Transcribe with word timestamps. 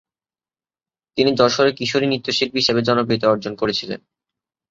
তিনি 1.17 1.31
যশোরে 1.39 1.71
কিশোরী 1.73 2.05
নৃত্যশিল্পী 2.07 2.57
হিসাবে 2.61 2.81
জনপ্রিয়তা 2.81 3.27
অর্জন 3.29 3.53
করেছিলেন। 3.55 3.99